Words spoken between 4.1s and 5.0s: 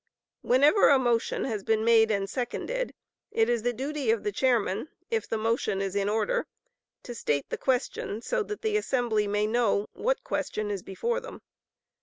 the chairman,